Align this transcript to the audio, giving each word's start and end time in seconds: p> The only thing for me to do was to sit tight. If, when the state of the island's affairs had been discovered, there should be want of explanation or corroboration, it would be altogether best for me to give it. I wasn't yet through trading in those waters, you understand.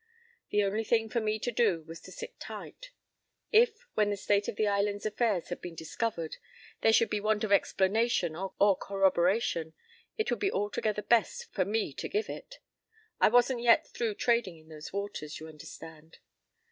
p> 0.49 0.57
The 0.57 0.63
only 0.63 0.83
thing 0.83 1.09
for 1.09 1.19
me 1.21 1.37
to 1.37 1.51
do 1.51 1.83
was 1.83 1.99
to 2.01 2.11
sit 2.11 2.39
tight. 2.39 2.89
If, 3.51 3.85
when 3.93 4.09
the 4.09 4.17
state 4.17 4.47
of 4.47 4.55
the 4.55 4.65
island's 4.67 5.05
affairs 5.05 5.49
had 5.49 5.61
been 5.61 5.75
discovered, 5.75 6.37
there 6.81 6.91
should 6.91 7.11
be 7.11 7.19
want 7.19 7.43
of 7.43 7.51
explanation 7.51 8.35
or 8.35 8.75
corroboration, 8.77 9.75
it 10.17 10.31
would 10.31 10.39
be 10.39 10.51
altogether 10.51 11.03
best 11.03 11.53
for 11.53 11.65
me 11.65 11.93
to 11.93 12.09
give 12.09 12.29
it. 12.31 12.55
I 13.19 13.29
wasn't 13.29 13.61
yet 13.61 13.89
through 13.93 14.15
trading 14.15 14.57
in 14.57 14.69
those 14.69 14.91
waters, 14.91 15.39
you 15.39 15.47
understand. 15.47 16.17